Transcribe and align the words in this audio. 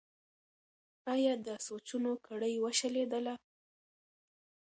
ایا 1.13 1.33
د 1.45 1.47
سوچونو 1.65 2.11
کړۍ 2.25 2.53
وشلیدله؟ 2.59 3.33